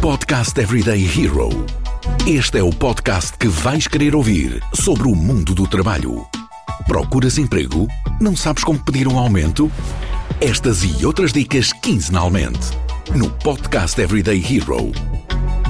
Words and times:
Podcast 0.00 0.58
Everyday 0.58 1.04
Hero. 1.04 1.50
Este 2.26 2.58
é 2.58 2.62
o 2.62 2.70
podcast 2.70 3.36
que 3.36 3.48
vais 3.48 3.86
querer 3.86 4.16
ouvir 4.16 4.62
sobre 4.74 5.06
o 5.06 5.14
mundo 5.14 5.54
do 5.54 5.68
trabalho. 5.68 6.26
Procuras 6.86 7.36
emprego? 7.36 7.86
Não 8.18 8.34
sabes 8.34 8.64
como 8.64 8.82
pedir 8.82 9.06
um 9.06 9.18
aumento? 9.18 9.70
Estas 10.40 10.82
e 10.84 11.04
outras 11.04 11.34
dicas 11.34 11.70
quinzenalmente 11.74 12.70
no 13.14 13.30
Podcast 13.40 14.00
Everyday 14.00 14.38
Hero 14.38 14.90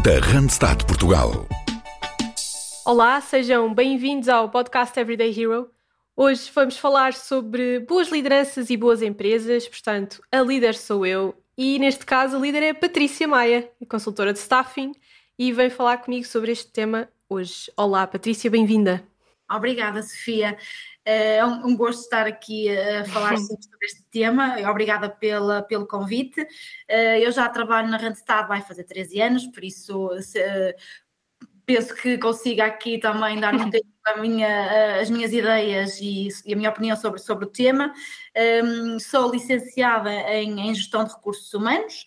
da 0.04 0.24
Randstad 0.24 0.84
Portugal. 0.84 1.48
Olá, 2.86 3.20
sejam 3.20 3.74
bem-vindos 3.74 4.28
ao 4.28 4.48
Podcast 4.48 4.96
Everyday 4.96 5.36
Hero. 5.36 5.70
Hoje 6.16 6.48
vamos 6.54 6.78
falar 6.78 7.14
sobre 7.14 7.80
boas 7.80 8.08
lideranças 8.12 8.70
e 8.70 8.76
boas 8.76 9.02
empresas, 9.02 9.66
portanto, 9.66 10.22
a 10.30 10.40
líder 10.40 10.76
sou 10.76 11.04
eu 11.04 11.34
e 11.56 11.78
neste 11.78 12.04
caso 12.06 12.36
a 12.36 12.40
líder 12.40 12.62
é 12.62 12.70
a 12.70 12.74
Patrícia 12.74 13.26
Maia, 13.26 13.70
consultora 13.88 14.32
de 14.32 14.38
staffing, 14.38 14.92
e 15.38 15.52
vem 15.52 15.70
falar 15.70 15.98
comigo 15.98 16.26
sobre 16.26 16.52
este 16.52 16.70
tema 16.70 17.08
hoje. 17.28 17.70
Olá, 17.76 18.06
Patrícia, 18.06 18.50
bem-vinda. 18.50 19.02
Obrigada, 19.50 20.02
Sofia. 20.02 20.56
É 21.04 21.44
um, 21.44 21.76
gosto 21.76 22.02
estar 22.02 22.26
aqui 22.26 22.68
a 22.68 23.04
falar 23.06 23.36
sobre 23.38 23.86
este 23.86 24.02
tema. 24.10 24.56
Obrigada 24.70 25.08
pela, 25.08 25.62
pelo 25.62 25.86
convite. 25.86 26.46
Eh, 26.86 27.26
eu 27.26 27.32
já 27.32 27.48
trabalho 27.48 27.88
na 27.88 27.96
Randstad, 27.96 28.46
vai 28.46 28.60
fazer 28.60 28.84
13 28.84 29.20
anos, 29.20 29.46
por 29.48 29.64
isso 29.64 30.10
penso 31.74 31.94
que 31.94 32.18
consiga 32.18 32.64
aqui 32.66 32.98
também 32.98 33.38
dar 33.38 33.54
um 33.54 33.68
tempo 33.70 33.86
minha, 34.18 35.00
as 35.00 35.08
minhas 35.08 35.32
ideias 35.32 36.00
e, 36.00 36.28
e, 36.44 36.52
a 36.52 36.56
minha 36.56 36.70
opinião 36.70 36.96
sobre, 36.96 37.20
sobre 37.20 37.44
o 37.44 37.48
tema. 37.48 37.92
Um, 38.64 38.98
sou 38.98 39.30
licenciada 39.30 40.10
em, 40.10 40.68
em, 40.68 40.74
Gestão 40.74 41.04
de 41.04 41.12
Recursos 41.14 41.52
Humanos. 41.54 42.04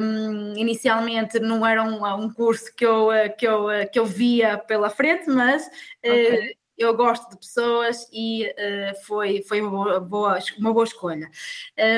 Um, 0.00 0.56
inicialmente 0.56 1.38
não 1.38 1.66
era 1.66 1.82
um, 1.82 2.02
um, 2.24 2.32
curso 2.32 2.74
que 2.74 2.86
eu, 2.86 3.08
que, 3.36 3.46
eu, 3.46 3.66
que 3.92 3.98
eu 3.98 4.06
via 4.06 4.56
pela 4.56 4.88
frente, 4.88 5.28
mas 5.28 5.68
okay. 6.02 6.52
uh, 6.52 6.59
eu 6.80 6.96
gosto 6.96 7.28
de 7.30 7.36
pessoas 7.36 8.08
e 8.10 8.46
uh, 8.46 9.04
foi, 9.04 9.42
foi 9.42 9.60
uma, 9.60 9.70
boa, 9.70 10.00
boa, 10.00 10.38
uma 10.58 10.72
boa 10.72 10.84
escolha. 10.84 11.30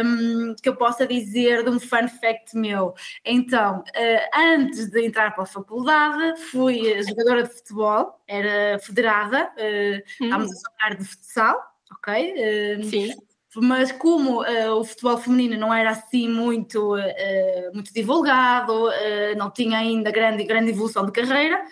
Um, 0.04 0.54
que 0.60 0.68
eu 0.68 0.76
possa 0.76 1.06
dizer 1.06 1.62
de 1.62 1.70
um 1.70 1.78
fun 1.78 2.08
fact 2.08 2.56
meu. 2.56 2.94
Então, 3.24 3.78
uh, 3.78 4.38
antes 4.38 4.90
de 4.90 5.06
entrar 5.06 5.34
para 5.34 5.44
a 5.44 5.46
faculdade, 5.46 6.40
fui 6.50 7.02
jogadora 7.04 7.44
de 7.44 7.50
futebol, 7.50 8.20
era 8.26 8.78
federada, 8.80 9.52
uh, 9.56 10.24
hum. 10.24 10.26
estamos 10.26 10.50
a 10.50 10.70
falar 10.80 10.96
de 10.96 11.04
futsal, 11.04 11.62
ok? 11.90 12.34
Uh, 12.34 12.84
Sim 12.84 13.14
mas 13.56 13.92
como 13.92 14.42
uh, 14.42 14.78
o 14.78 14.84
futebol 14.84 15.18
feminino 15.18 15.58
não 15.58 15.74
era 15.74 15.90
assim 15.90 16.28
muito, 16.28 16.94
uh, 16.94 17.74
muito 17.74 17.92
divulgado, 17.92 18.86
uh, 18.86 19.36
não 19.36 19.50
tinha 19.50 19.78
ainda 19.78 20.10
grande, 20.10 20.44
grande 20.44 20.70
evolução 20.70 21.04
de 21.04 21.12
carreira, 21.12 21.62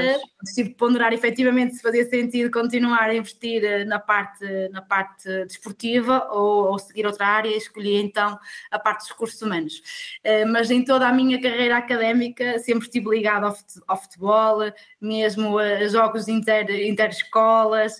uh, 0.00 0.54
tive 0.54 0.70
que 0.70 0.76
ponderar 0.76 1.12
efetivamente 1.12 1.76
se 1.76 1.82
fazia 1.82 2.04
sentido 2.04 2.50
continuar 2.50 3.10
a 3.10 3.14
investir 3.14 3.62
uh, 3.62 3.86
na 3.86 3.98
parte, 3.98 4.44
na 4.70 4.82
parte 4.82 5.44
desportiva 5.44 6.28
ou, 6.30 6.72
ou, 6.72 6.78
seguir 6.78 7.06
outra 7.06 7.26
área, 7.26 7.56
escolhi 7.56 7.96
então 7.96 8.38
a 8.70 8.78
parte 8.78 9.00
dos 9.00 9.10
recursos 9.10 9.40
humanos. 9.42 9.82
Uh, 10.24 10.46
mas 10.50 10.70
em 10.70 10.84
toda 10.84 11.08
a 11.08 11.12
minha 11.12 11.40
carreira 11.40 11.76
académica 11.76 12.58
sempre 12.58 12.84
estive 12.84 13.10
ligada 13.10 13.52
ao, 13.86 13.96
futebol, 13.96 14.58
mesmo 15.00 15.58
a 15.58 15.86
jogos 15.88 16.28
inter, 16.28 16.70
interescolas. 16.86 17.96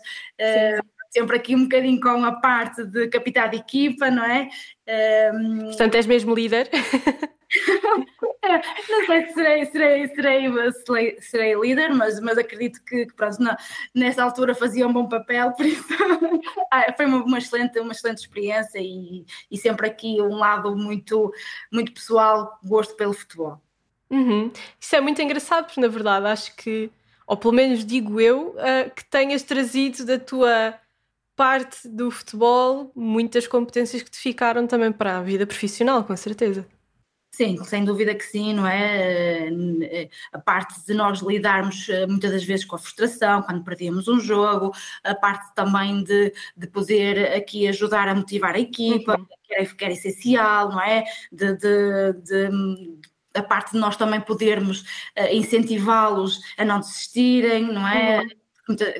Sempre 1.11 1.37
aqui 1.37 1.55
um 1.55 1.65
bocadinho 1.65 2.01
com 2.01 2.25
a 2.25 2.33
parte 2.33 2.85
de 2.85 3.09
capitã 3.09 3.49
de 3.49 3.57
equipa, 3.57 4.11
não 4.11 4.25
é? 4.25 4.49
Um... 5.35 5.67
Portanto, 5.67 5.97
és 5.97 6.07
mesmo 6.07 6.35
líder? 6.35 6.71
não 8.89 9.07
sei 9.07 9.27
se 9.27 9.35
serei, 9.35 9.67
serei, 9.67 10.09
serei, 10.09 10.73
serei, 10.73 11.21
serei 11.21 11.55
líder, 11.55 11.93
mas, 11.93 12.21
mas 12.21 12.39
acredito 12.39 12.83
que, 12.85 13.07
que 13.07 13.15
pronto, 13.15 13.43
não, 13.43 13.57
nessa 13.95 14.23
altura 14.23 14.55
fazia 14.55 14.87
um 14.87 14.93
bom 14.93 15.09
papel, 15.09 15.53
por 15.53 15.67
isso 15.67 15.85
ah, 16.71 16.93
foi 16.97 17.07
uma, 17.07 17.25
uma, 17.25 17.39
excelente, 17.39 17.79
uma 17.81 17.93
excelente 17.93 18.19
experiência 18.19 18.79
e, 18.79 19.25
e 19.51 19.59
sempre 19.59 19.89
aqui 19.89 20.21
um 20.21 20.37
lado 20.37 20.77
muito, 20.77 21.33
muito 21.73 21.93
pessoal, 21.93 22.59
gosto 22.65 22.95
pelo 22.95 23.13
futebol. 23.13 23.61
Uhum. 24.09 24.51
Isso 24.79 24.97
é 24.97 25.01
muito 25.01 25.21
engraçado, 25.23 25.67
porque 25.67 25.81
na 25.81 25.89
verdade 25.89 26.27
acho 26.27 26.57
que, 26.57 26.91
ou 27.27 27.37
pelo 27.37 27.55
menos 27.55 27.85
digo 27.85 28.21
eu, 28.21 28.51
uh, 28.51 28.91
que 28.95 29.05
tenhas 29.05 29.43
trazido 29.43 30.05
da 30.05 30.19
tua 30.19 30.75
parte 31.41 31.89
do 31.89 32.11
futebol 32.11 32.93
muitas 32.95 33.47
competências 33.47 34.03
que 34.03 34.11
te 34.11 34.19
ficaram 34.19 34.67
também 34.67 34.93
para 34.93 35.17
a 35.17 35.23
vida 35.23 35.47
profissional, 35.47 36.05
com 36.05 36.15
certeza. 36.15 36.69
Sim, 37.35 37.57
sem 37.65 37.83
dúvida 37.83 38.15
que 38.15 38.25
sim, 38.25 38.53
não 38.53 38.67
é? 38.67 39.49
A 40.35 40.39
parte 40.39 40.85
de 40.85 40.93
nós 40.93 41.21
lidarmos 41.21 41.89
eh, 41.89 42.07
muitas 42.07 42.33
das 42.33 42.45
vezes 42.45 42.67
com 42.67 42.77
a 42.77 42.79
frustração, 42.79 43.41
quando 43.41 43.65
perdíamos 43.65 44.07
um 44.07 44.21
jogo, 44.21 44.71
a 45.03 45.15
parte 45.15 45.55
também 45.55 46.05
de, 46.05 46.31
de 46.55 46.67
poder 46.67 47.35
aqui 47.35 47.67
ajudar 47.69 48.07
a 48.07 48.15
motivar 48.15 48.55
a 48.55 48.61
equipa, 48.61 49.17
uhum. 49.19 49.27
que, 49.43 49.55
é, 49.55 49.65
que 49.65 49.85
é 49.87 49.93
essencial, 49.93 50.69
não 50.69 50.83
é? 50.83 51.05
De, 51.33 51.57
de, 51.57 52.13
de, 52.23 52.99
a 53.33 53.43
parte 53.43 53.73
de 53.73 53.79
nós 53.79 53.97
também 53.97 54.21
podermos 54.21 54.85
incentivá-los 55.33 56.39
a 56.59 56.67
não 56.67 56.81
desistirem, 56.81 57.73
não 57.73 57.89
é? 57.89 58.21
Uhum 58.21 58.40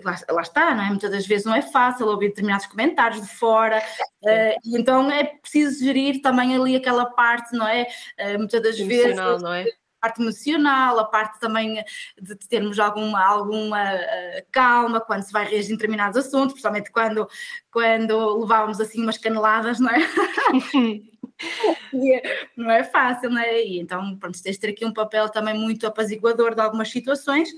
lá, 0.05 0.19
lá, 0.31 0.43
está, 0.43 0.75
não 0.75 0.85
é? 0.85 0.89
Muitas 0.89 1.11
das 1.11 1.27
vezes 1.27 1.47
não 1.47 1.55
é 1.55 1.63
fácil 1.63 2.07
ouvir 2.07 2.29
determinados 2.29 2.67
comentários 2.67 3.21
de 3.21 3.29
fora, 3.29 3.83
uh, 4.23 4.61
e 4.65 4.79
então 4.79 5.11
é 5.11 5.25
preciso 5.25 5.85
gerir 5.85 6.21
também 6.21 6.55
ali 6.55 6.77
aquela 6.77 7.07
parte, 7.07 7.57
não 7.57 7.67
é? 7.67 7.87
Uh, 8.19 8.39
muitas 8.39 8.63
das 8.63 8.79
vezes. 8.79 9.17
Não 9.17 9.53
é? 9.53 9.65
A 10.03 10.09
parte 10.09 10.23
emocional, 10.23 10.99
a 10.99 11.05
parte 11.05 11.39
também 11.39 11.85
de 12.19 12.35
termos 12.49 12.79
alguma, 12.79 13.23
alguma 13.23 13.95
uh, 13.95 14.47
calma 14.51 14.99
quando 14.99 15.23
se 15.23 15.33
vai 15.33 15.45
reagir 15.45 15.73
em 15.73 15.77
determinados 15.77 16.17
assuntos, 16.17 16.53
principalmente 16.53 16.91
quando, 16.91 17.29
quando 17.71 18.39
levávamos 18.39 18.81
assim 18.81 19.03
umas 19.03 19.19
caneladas, 19.19 19.79
não 19.79 19.91
é? 19.91 19.99
não 22.57 22.71
é 22.71 22.85
fácil, 22.85 23.31
não 23.31 23.41
é? 23.41 23.65
E 23.65 23.79
então, 23.79 24.17
pronto, 24.17 24.43
tens 24.43 24.57
de 24.57 24.61
ter 24.61 24.71
aqui 24.71 24.85
um 24.85 24.93
papel 24.93 25.29
também 25.29 25.55
muito 25.55 25.87
apaziguador 25.87 26.55
de 26.55 26.61
algumas 26.61 26.91
situações, 26.91 27.49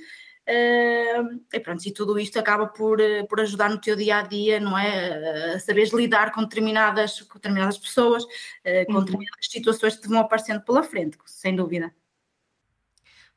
e 0.46 1.60
pronto, 1.60 1.86
e 1.86 1.92
tudo 1.92 2.18
isto 2.18 2.38
acaba 2.38 2.66
por, 2.66 3.00
eh, 3.00 3.24
por 3.24 3.40
ajudar 3.40 3.70
no 3.70 3.80
teu 3.80 3.94
dia 3.94 4.18
a 4.18 4.22
dia, 4.22 4.58
não 4.58 4.76
é? 4.76 5.54
A 5.54 5.60
saberes 5.60 5.92
lidar 5.92 6.32
com 6.32 6.42
determinadas, 6.42 7.20
com 7.22 7.34
determinadas 7.34 7.78
pessoas, 7.78 8.24
uh, 8.24 8.86
com 8.86 8.94
uhum. 8.94 9.04
determinadas 9.04 9.46
situações 9.48 9.96
que 9.96 10.02
te 10.02 10.08
vão 10.08 10.18
aparecendo 10.18 10.60
pela 10.62 10.82
frente, 10.82 11.16
sem 11.26 11.54
dúvida. 11.54 11.94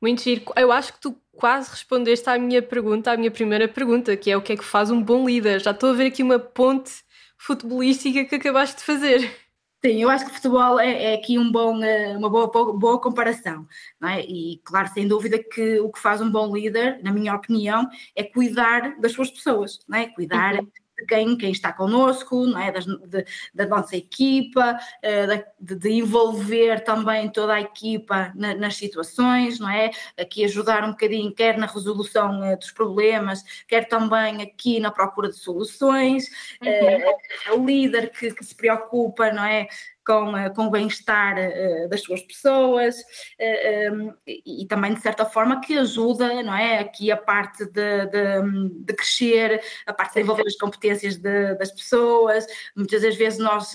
Muito 0.02 0.24
giro. 0.24 0.44
Eu 0.56 0.72
acho 0.72 0.94
que 0.94 1.00
tu 1.00 1.20
quase 1.32 1.70
respondeste 1.70 2.30
à 2.30 2.38
minha 2.38 2.62
pergunta, 2.62 3.12
à 3.12 3.18
minha 3.18 3.32
primeira 3.32 3.68
pergunta, 3.68 4.16
que 4.18 4.32
é 4.32 4.38
o 4.38 4.42
que 4.42 4.54
é 4.54 4.58
que 4.58 4.64
faz 4.64 4.90
um 4.92 5.02
bom 5.02 5.26
líder. 5.26 5.62
Já 5.62 5.72
estou 5.72 5.92
a 5.92 5.94
ver 5.94 6.08
aqui 6.08 6.24
uma 6.24 6.40
ponte 6.40 6.92
futebolística 7.38 8.26
que 8.26 8.36
acabaste 8.36 8.78
de 8.78 8.84
fazer. 8.84 9.45
Sim, 9.86 10.02
eu 10.02 10.10
acho 10.10 10.26
que 10.26 10.32
o 10.32 10.34
futebol 10.34 10.80
é, 10.80 11.12
é 11.12 11.14
aqui 11.14 11.38
um 11.38 11.52
bom, 11.52 11.84
eh, 11.84 12.18
uma 12.18 12.28
boa, 12.28 12.48
boa 12.74 13.00
comparação, 13.00 13.68
é? 14.04 14.20
E 14.22 14.60
claro, 14.64 14.88
sem 14.92 15.08
dúvida 15.08 15.38
que 15.38 15.80
o 15.80 15.92
que 15.92 16.00
faz 16.00 16.22
um 16.22 16.32
bom 16.32 16.52
líder, 16.52 17.00
na 17.04 17.14
minha 17.14 17.36
opinião, 17.36 17.88
é 18.16 18.24
cuidar 18.24 19.00
das 19.00 19.12
suas 19.12 19.30
pessoas, 19.30 19.78
é? 19.94 20.08
Cuidar 20.08 20.56
uhum 20.56 20.68
de 20.98 21.06
quem, 21.06 21.38
quem 21.38 21.52
está 21.52 21.74
connosco, 21.74 22.46
não 22.46 22.60
é? 22.60 22.72
Das, 22.72 22.86
de, 22.86 23.26
da 23.54 23.66
nossa 23.66 23.96
equipa, 23.96 24.78
eh, 25.02 25.46
de, 25.60 25.76
de, 25.76 25.92
envolver 25.92 26.84
também 26.84 27.30
toda 27.30 27.54
a 27.54 27.62
equipa 27.62 28.32
na, 28.36 28.56
nas 28.56 28.76
situações, 28.76 29.60
não 29.60 29.70
é? 29.70 29.92
Aqui 30.18 30.44
ajudar 30.46 30.84
um 30.84 30.92
bocadinho, 30.92 31.34
quer 31.34 31.58
na 31.58 31.68
resolução 31.68 32.44
eh, 32.44 32.56
dos 32.56 32.72
problemas, 32.72 33.44
quer 33.68 33.88
também 33.88 34.42
aqui 34.42 34.80
na 34.80 34.92
procura 34.92 35.30
de 35.30 35.38
soluções, 35.38 36.28
uhum. 36.62 36.68
é, 36.68 37.18
o 37.54 37.66
líder 37.66 38.12
que, 38.12 38.32
que 38.34 38.46
se 38.46 38.56
preocupa, 38.56 39.32
não 39.32 39.44
é? 39.44 39.68
Com, 40.06 40.38
eh, 40.38 40.50
com 40.52 40.68
o 40.68 40.70
bem-estar 40.70 41.36
uh, 41.38 41.90
das 41.90 42.02
suas 42.02 42.22
pessoas 42.22 42.96
uh, 42.98 43.94
um, 43.94 44.14
e, 44.28 44.66
também 44.68 44.94
de 44.94 45.02
certa 45.02 45.26
forma 45.26 45.60
que 45.60 45.78
ajuda, 45.78 46.44
não 46.44 46.56
é? 46.56 46.80
Aqui 46.80 47.12
a 47.12 47.18
parte 47.18 47.66
de, 47.66 48.06
de, 48.06 48.70
de 48.86 48.94
crescer, 48.94 49.62
a 49.86 49.94
parte 49.94 50.10
de 50.10 50.16
desenvolver 50.16 50.44
as 50.46 50.56
competências 50.56 51.18
de, 51.18 51.56
das 51.56 51.72
pessoas. 51.72 52.46
Muitas 52.76 53.02
das 53.02 53.16
vezes 53.16 53.40
nós 53.40 53.74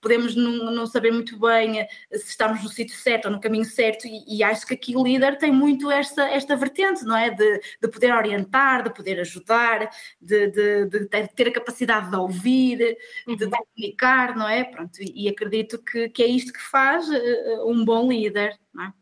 podemos 0.00 0.34
não, 0.34 0.72
não, 0.72 0.86
saber 0.86 1.12
muito 1.12 1.38
bem 1.38 1.86
se 2.12 2.30
estamos 2.30 2.62
no 2.62 2.68
sítio 2.68 2.96
certo 2.96 3.26
ou 3.26 3.32
no 3.32 3.40
caminho 3.40 3.64
certo 3.64 4.06
e, 4.06 4.38
e, 4.38 4.42
acho 4.42 4.66
que 4.66 4.74
aqui 4.74 4.96
o 4.96 5.04
líder 5.04 5.38
tem 5.38 5.52
muito 5.52 5.90
esta, 5.90 6.28
esta 6.28 6.56
vertente, 6.56 7.04
não 7.04 7.16
é? 7.16 7.30
De, 7.30 7.60
de 7.80 7.88
poder 7.88 8.12
orientar, 8.12 8.82
de 8.82 8.90
poder 8.92 9.20
ajudar, 9.20 9.90
de, 10.20 10.48
de, 10.48 11.08
ter 11.34 11.48
a 11.48 11.52
capacidade 11.52 12.10
de 12.10 12.16
ouvir, 12.16 12.78
de 13.26 13.44
uhum. 13.44 13.50
comunicar, 13.50 14.36
não 14.36 14.48
é? 14.48 14.64
Pronto, 14.64 14.98
e 15.00 15.19
acredito 15.28 15.78
que, 15.78 16.08
que 16.08 16.22
é 16.22 16.26
isto 16.26 16.52
que 16.52 16.60
faz 16.60 17.08
uh, 17.08 17.68
um 17.68 17.84
bom 17.84 18.08
líder, 18.08 18.58
não 18.72 18.84
é? 18.84 18.92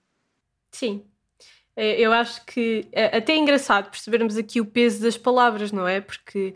Sim. 0.73 1.05
É, 1.77 2.01
eu 2.01 2.13
acho 2.13 2.45
que 2.45 2.89
é 2.91 3.17
até 3.17 3.33
é 3.33 3.37
engraçado 3.37 3.91
percebermos 3.91 4.37
aqui 4.37 4.61
o 4.61 4.67
peso 4.67 5.03
das 5.03 5.17
palavras, 5.17 5.71
não 5.71 5.87
é? 5.87 6.01
Porque 6.01 6.55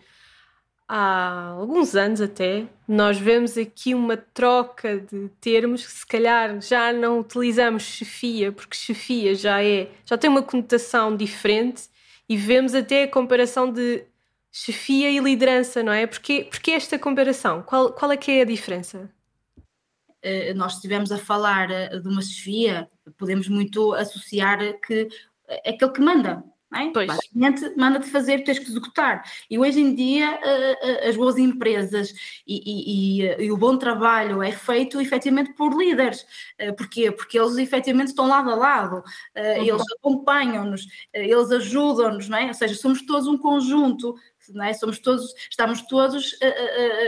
há 0.89 1.55
alguns 1.57 1.95
anos 1.95 2.21
até, 2.21 2.67
nós 2.89 3.19
vemos 3.19 3.57
aqui 3.57 3.95
uma 3.95 4.17
troca 4.17 4.99
de 4.99 5.29
termos 5.41 5.87
que 5.87 5.93
se 5.93 6.07
calhar 6.07 6.61
já 6.61 6.93
não 6.93 7.21
utilizamos 7.21 7.83
chefia, 7.83 8.53
porque 8.53 8.77
chefia 8.77 9.35
já 9.35 9.63
é, 9.63 9.89
já 10.05 10.19
tem 10.19 10.29
uma 10.29 10.43
conotação 10.43 11.17
diferente 11.17 11.85
e 12.29 12.37
vemos 12.37 12.75
até 12.75 13.05
a 13.05 13.09
comparação 13.09 13.73
de 13.73 14.05
chefia 14.53 15.11
e 15.11 15.19
liderança, 15.19 15.83
não 15.83 15.93
é? 15.93 16.07
Porque, 16.07 16.45
porque 16.51 16.73
esta 16.73 16.99
comparação? 16.99 17.63
Qual, 17.63 17.93
qual 17.93 18.13
é 18.13 18.17
que 18.17 18.31
é 18.31 18.43
a 18.43 18.45
diferença? 18.45 19.11
Uh, 20.25 20.55
nós 20.55 20.75
estivemos 20.75 21.11
a 21.11 21.19
falar 21.19 21.69
uh, 21.71 22.01
de 22.01 22.09
uma 22.09 22.23
chefia, 22.23 22.89
podemos 23.19 23.49
muito 23.49 23.93
associar 23.95 24.59
que 24.81 25.09
é 25.49 25.71
aquele 25.71 25.91
que 25.91 26.01
manda, 26.01 26.45
é? 26.75 26.91
Basicamente, 26.91 27.77
manda-te 27.77 28.07
fazer, 28.07 28.45
tens 28.45 28.59
que 28.59 28.71
executar. 28.71 29.23
E 29.51 29.59
hoje 29.59 29.79
em 29.79 29.95
dia, 29.95 30.41
as 31.07 31.15
boas 31.17 31.37
empresas 31.37 32.15
e, 32.47 32.63
e, 32.65 33.23
e, 33.23 33.45
e, 33.45 33.53
o 33.53 33.59
bom 33.59 33.77
trabalho 33.77 34.43
é 34.43 34.51
feito 34.53 34.99
efetivamente 34.99 35.53
por 35.53 35.77
líderes. 35.77 36.25
Porquê? 36.79 37.11
Porque 37.13 37.39
eles 37.39 37.59
efetivamente 37.59 38.09
estão 38.09 38.27
lado 38.27 38.51
a 38.51 38.55
lado, 38.55 38.97
uhum. 39.37 39.63
eles 39.63 39.83
acompanham-nos, 39.99 40.87
eles 41.13 41.51
ajudam-nos, 41.51 42.31
não 42.31 42.39
é? 42.39 42.47
Ou 42.47 42.55
seja, 42.55 42.75
somos 42.75 43.03
todos 43.05 43.29
um 43.29 43.37
conjunto 43.37 44.15
é? 44.63 44.73
Somos 44.73 44.99
todos, 44.99 45.35
estamos 45.51 45.83
todos 45.83 46.33
uh, 46.33 46.37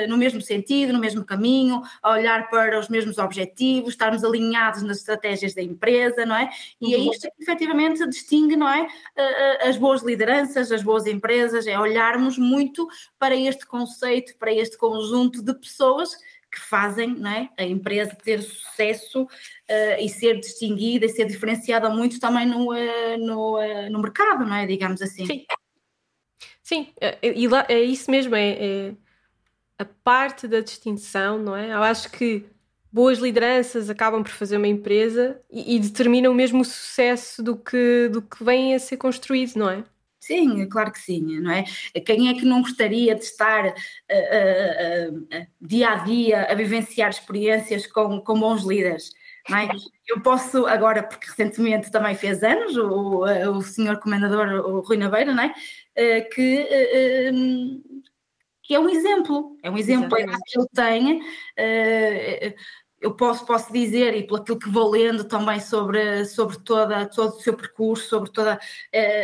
uh, 0.05 0.09
no 0.09 0.17
mesmo 0.17 0.41
sentido, 0.41 0.93
no 0.93 0.99
mesmo 0.99 1.25
caminho, 1.25 1.83
a 2.03 2.13
olhar 2.13 2.49
para 2.49 2.79
os 2.79 2.89
mesmos 2.89 3.19
objetivos, 3.19 3.91
estarmos 3.91 4.25
alinhados 4.25 4.83
nas 4.83 4.99
estratégias 4.99 5.55
da 5.55 5.63
empresa, 5.63 6.25
não 6.25 6.37
é? 6.37 6.51
E 6.81 6.95
é 6.95 6.99
uhum. 6.99 7.05
é 7.05 7.11
isto 7.13 7.29
que 7.37 7.43
efetivamente 7.43 8.07
distingue, 8.09 8.57
não 8.57 8.69
é? 8.69 8.83
Uh, 8.83 9.69
as 9.69 9.77
boas 9.77 10.03
lideranças, 10.03 10.71
as 10.71 10.83
boas 10.83 11.07
empresas, 11.07 11.67
é 11.67 11.79
olharmos 11.79 12.39
muito 12.39 12.89
para 13.19 13.37
este 13.37 13.67
conceito, 13.67 14.37
para 14.39 14.53
este 14.53 14.77
conjunto 14.77 15.43
de 15.43 15.55
pessoas 15.55 16.17
que 16.51 16.61
fazem 16.61 17.09
não 17.17 17.31
é? 17.31 17.49
a 17.59 17.65
empresa 17.65 18.17
ter 18.23 18.41
sucesso 18.41 19.27
e 19.99 20.09
ser 20.09 20.39
distinguida 20.39 21.05
e 21.05 21.09
ser 21.09 21.25
diferenciada 21.25 21.91
muito 21.91 22.21
também 22.21 22.47
no, 22.47 22.69
no, 23.19 23.59
no 23.91 23.99
mercado, 23.99 24.47
não 24.47 24.55
é? 24.55 24.65
Digamos 24.65 25.03
assim. 25.03 25.27
Sim. 25.27 25.45
Sim, 26.75 26.89
é, 27.01 27.19
é, 27.23 27.39
e 27.39 27.47
lá, 27.47 27.65
é 27.69 27.81
isso 27.81 28.11
mesmo, 28.11 28.35
é, 28.35 28.51
é, 28.89 28.95
a 29.79 29.85
parte 29.85 30.49
da 30.49 30.59
distinção, 30.59 31.39
não 31.39 31.55
é? 31.55 31.73
Eu 31.73 31.83
acho 31.85 32.11
que 32.11 32.45
boas 32.91 33.19
lideranças 33.19 33.89
acabam 33.89 34.25
por 34.25 34.33
fazer 34.33 34.57
uma 34.57 34.67
empresa 34.67 35.41
e, 35.49 35.77
e 35.77 35.79
determinam 35.79 36.35
mesmo 36.35 36.63
o 36.63 36.65
sucesso 36.65 37.43
do 37.43 37.57
que, 37.57 38.09
do 38.09 38.21
que 38.21 38.43
vem 38.43 38.75
a 38.75 38.79
ser 38.81 38.97
construído, 38.97 39.57
não 39.57 39.71
é? 39.71 39.85
Sim, 40.19 40.67
claro 40.69 40.91
que 40.91 40.99
sim, 40.99 41.39
não 41.41 41.53
é? 41.53 41.65
Quem 42.05 42.29
é 42.29 42.35
que 42.35 42.47
não 42.47 42.63
gostaria 42.63 43.15
de 43.15 43.23
estar 43.23 43.67
uh, 43.67 43.71
uh, 43.71 45.19
uh, 45.19 45.47
dia 45.61 45.91
a 45.91 45.97
dia 45.97 46.45
a 46.51 46.55
vivenciar 46.55 47.11
experiências 47.11 47.87
com, 47.87 48.21
com 48.21 48.41
bons 48.41 48.65
líderes? 48.65 49.13
Não 49.49 49.59
é? 49.59 49.69
Eu 50.09 50.23
posso 50.23 50.67
agora, 50.67 51.03
porque 51.03 51.27
recentemente 51.27 51.91
também 51.91 52.15
fez 52.15 52.43
anos, 52.43 52.75
o, 52.77 53.25
o 53.51 53.61
senhor 53.61 53.99
comendador 53.99 54.49
o 54.67 54.81
Rui 54.81 54.97
Naveira, 54.97 55.35
não 55.35 55.43
é? 55.43 55.55
Eh, 55.97 56.23
que, 56.23 56.57
eh, 56.59 57.29
ehm, 57.29 57.81
que 58.63 58.75
é 58.75 58.81
um 58.81 58.89
exemplo, 58.89 59.57
é 59.63 59.71
um 59.71 59.79
exemplo 59.79 60.17
é 60.19 60.25
que 60.25 60.59
ele 60.59 60.69
tem. 60.75 61.23
Eh, 61.57 62.55
eu 63.01 63.15
posso, 63.15 63.45
posso 63.45 63.71
dizer, 63.71 64.17
e 64.17 64.27
pelo 64.27 64.41
aquilo 64.41 64.59
que 64.59 64.71
vou 64.71 64.91
lendo 64.91 65.25
também 65.25 65.61
sobre, 65.61 66.25
sobre 66.25 66.59
toda, 66.61 67.05
todo 67.07 67.37
o 67.37 67.41
seu 67.41 67.55
percurso, 67.55 68.09
sobre 68.09 68.31
toda 68.33 68.59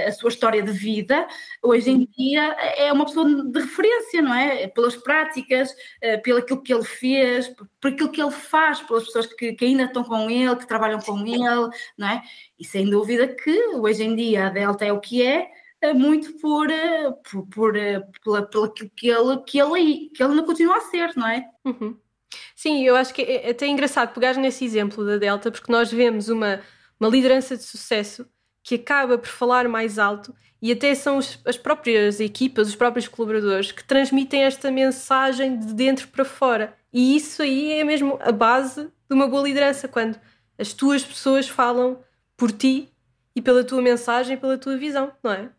a 0.07 0.13
sua 0.13 0.29
história 0.29 0.63
de 0.63 0.71
vida, 0.71 1.27
hoje 1.63 1.91
em 1.91 2.07
dia 2.15 2.43
é 2.77 2.93
uma 2.93 3.07
pessoa 3.07 3.27
de 3.27 3.59
referência, 3.59 4.21
não 4.21 4.35
é? 4.35 4.69
Pelas 4.69 4.97
práticas, 4.97 5.75
pelo 6.23 6.41
aquilo 6.41 6.63
que 6.63 6.75
ele 6.75 6.85
fez, 6.85 7.49
por 7.81 7.91
aquilo 7.91 8.11
que 8.11 8.21
ele 8.21 8.31
faz, 8.31 8.83
pelas 8.83 9.05
pessoas 9.07 9.27
que, 9.33 9.55
que 9.55 9.65
ainda 9.65 9.85
estão 9.85 10.05
com 10.05 10.29
ele, 10.29 10.57
que 10.57 10.69
trabalham 10.69 11.01
com 11.01 11.19
ele, 11.27 11.71
não 11.97 12.09
é? 12.09 12.23
E 12.59 12.65
sem 12.67 12.85
dúvida 12.85 13.29
que 13.29 13.77
hoje 13.77 14.05
em 14.05 14.15
dia 14.15 14.49
a 14.49 14.51
Delta 14.51 14.85
é 14.85 14.93
o 14.93 15.01
que 15.01 15.23
é, 15.23 15.49
muito 15.95 16.35
por, 16.35 16.71
eh, 16.71 17.11
por, 17.31 17.47
por, 17.47 17.77
eh, 17.77 18.01
pela, 18.23 18.43
pela 18.43 18.73
que 18.73 19.09
ele, 19.09 19.43
que 19.47 19.59
ele 19.59 20.11
que 20.11 20.23
ele 20.23 20.35
não 20.35 20.45
continua 20.45 20.77
a 20.77 20.81
ser, 20.83 21.13
não 21.17 21.27
é? 21.27 21.45
Uhum. 21.65 21.97
Sim, 22.55 22.85
eu 22.85 22.97
acho 22.97 23.13
que 23.15 23.23
é, 23.23 23.49
é 23.49 23.51
até 23.51 23.67
engraçado 23.67 24.13
pegar 24.15 24.35
nesse 24.35 24.65
exemplo 24.65 25.05
da 25.05 25.17
Delta, 25.17 25.51
porque 25.51 25.73
nós 25.73 25.91
vemos 25.91 26.29
uma, 26.29 26.61
uma 26.99 27.09
liderança 27.09 27.57
de 27.57 27.63
sucesso 27.63 28.27
que 28.63 28.75
acaba 28.75 29.19
por 29.19 29.29
falar 29.29 29.69
mais 29.69 29.99
alto 29.99 30.35
e 30.63 30.71
até 30.71 30.95
são 30.95 31.17
os, 31.17 31.39
as 31.47 31.57
próprias 31.57 32.21
equipas, 32.21 32.69
os 32.69 32.77
próprios 32.77 33.09
colaboradores 33.09 33.73
que 33.73 33.83
transmitem 33.83 34.43
esta 34.45 34.71
mensagem 34.71 35.59
de 35.59 35.73
dentro 35.73 36.09
para 36.09 36.25
fora. 36.25 36.77
E 36.93 37.17
isso 37.17 37.43
aí 37.43 37.73
é 37.73 37.85
mesmo 37.85 38.19
a 38.21 38.31
base 38.31 38.85
de 38.85 39.15
uma 39.15 39.27
boa 39.27 39.43
liderança, 39.43 39.89
quando 39.89 40.21
as 40.59 40.73
tuas 40.73 41.03
pessoas 41.03 41.49
falam 41.49 42.03
por 42.37 42.53
ti 42.53 42.93
e 43.35 43.41
pela 43.41 43.65
tua 43.65 43.81
mensagem 43.81 44.37
e 44.37 44.41
pela 44.41 44.59
tua 44.59 44.77
visão, 44.77 45.13
não 45.23 45.33
é? 45.33 45.51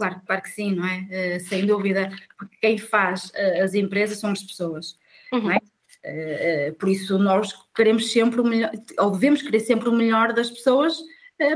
Claro, 0.00 0.18
claro 0.26 0.42
que 0.42 0.48
sim, 0.48 0.74
não 0.74 0.86
é? 0.86 1.36
Uh, 1.36 1.40
sem 1.46 1.66
dúvida, 1.66 2.10
porque 2.38 2.56
quem 2.58 2.78
faz 2.78 3.26
uh, 3.26 3.62
as 3.62 3.74
empresas 3.74 4.18
são 4.18 4.30
as 4.30 4.42
pessoas, 4.42 4.96
uhum. 5.30 5.42
não 5.42 5.50
é? 5.52 5.58
Uh, 5.58 6.74
por 6.76 6.88
isso 6.88 7.18
nós 7.18 7.52
queremos 7.74 8.10
sempre 8.10 8.40
o 8.40 8.44
melhor, 8.44 8.70
ou 8.98 9.10
devemos 9.10 9.42
querer 9.42 9.60
sempre 9.60 9.90
o 9.90 9.92
melhor 9.92 10.32
das 10.32 10.48
pessoas, 10.48 10.96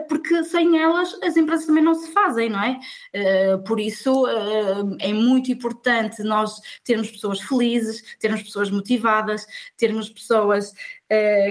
porque 0.08 0.44
sem 0.44 0.78
elas 0.78 1.14
as 1.22 1.36
empresas 1.36 1.66
também 1.66 1.82
não 1.82 1.94
se 1.94 2.10
fazem, 2.10 2.48
não 2.48 2.62
é? 2.62 2.78
Por 3.66 3.78
isso 3.78 4.26
é 4.98 5.12
muito 5.12 5.52
importante 5.52 6.22
nós 6.22 6.58
termos 6.82 7.10
pessoas 7.10 7.38
felizes, 7.42 8.16
termos 8.18 8.42
pessoas 8.42 8.70
motivadas, 8.70 9.46
termos 9.76 10.08
pessoas 10.08 10.72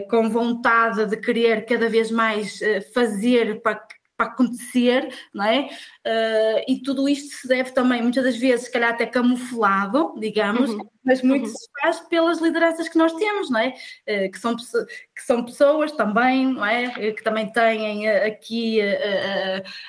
com 0.09 0.31
vontade 0.31 1.05
de 1.05 1.17
querer 1.17 1.63
cada 1.67 1.87
vez 1.87 2.09
mais 2.09 2.59
fazer 2.91 3.61
para 3.61 3.75
que 3.75 4.02
para 4.23 4.31
acontecer, 4.31 5.13
não 5.33 5.45
é? 5.45 5.69
Uh, 6.05 6.63
e 6.67 6.81
tudo 6.81 7.07
isto 7.09 7.33
se 7.35 7.47
deve 7.47 7.71
também, 7.71 8.01
muitas 8.01 8.23
das 8.23 8.37
vezes, 8.37 8.65
se 8.65 8.71
calhar 8.71 8.91
até 8.91 9.05
camuflado, 9.05 10.15
digamos, 10.17 10.69
uhum. 10.69 10.89
mas 11.03 11.21
muito 11.21 11.47
uhum. 11.47 11.53
se 11.55 11.67
faz 11.81 11.99
pelas 12.01 12.39
lideranças 12.39 12.87
que 12.87 12.97
nós 12.97 13.13
temos, 13.13 13.49
não 13.49 13.59
é? 13.59 13.69
Uh, 14.07 14.31
que, 14.31 14.39
são, 14.39 14.55
que 14.55 15.21
são 15.25 15.43
pessoas 15.43 15.91
também, 15.91 16.47
não 16.47 16.65
é? 16.65 16.87
Uh, 16.87 17.15
que 17.15 17.23
também 17.23 17.51
têm 17.51 18.09
aqui 18.09 18.79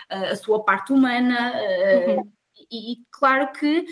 a 0.08 0.36
sua 0.36 0.64
parte 0.64 0.92
humana. 0.92 1.52
Uhum. 2.06 2.32
E, 2.70 2.92
e, 2.92 2.96
claro 3.10 3.52
que 3.52 3.84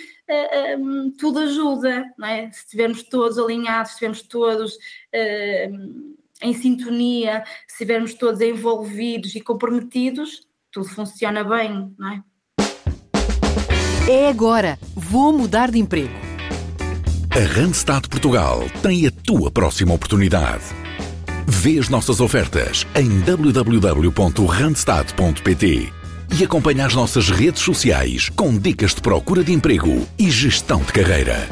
um, 0.78 1.12
tudo 1.12 1.40
ajuda, 1.40 2.04
não 2.16 2.26
é? 2.26 2.50
Se 2.50 2.64
estivermos 2.64 3.02
todos 3.04 3.38
alinhados, 3.38 3.90
se 3.90 3.94
estivermos 3.94 4.22
todos 4.22 4.78
em 6.42 6.54
sintonia, 6.54 7.44
se 7.66 7.74
estivermos 7.74 8.14
todos 8.14 8.40
envolvidos 8.40 9.34
e 9.34 9.40
comprometidos, 9.40 10.46
tudo 10.70 10.88
funciona 10.88 11.44
bem, 11.44 11.94
não 11.98 12.12
é? 12.12 12.22
É 14.08 14.28
agora. 14.28 14.78
Vou 14.96 15.30
mudar 15.32 15.70
de 15.70 15.78
emprego. 15.78 16.14
A 17.30 17.38
Randstad 17.58 18.08
Portugal 18.08 18.64
tem 18.82 19.06
a 19.06 19.10
tua 19.10 19.50
próxima 19.50 19.94
oportunidade. 19.94 20.64
Vê 21.46 21.78
as 21.78 21.88
nossas 21.88 22.20
ofertas 22.20 22.86
em 22.94 23.20
www.randstad.pt 23.20 25.92
e 26.38 26.44
acompanha 26.44 26.86
as 26.86 26.94
nossas 26.94 27.30
redes 27.30 27.62
sociais 27.62 28.28
com 28.30 28.58
dicas 28.58 28.94
de 28.94 29.00
procura 29.00 29.44
de 29.44 29.52
emprego 29.52 30.06
e 30.18 30.30
gestão 30.30 30.82
de 30.82 30.92
carreira 30.92 31.48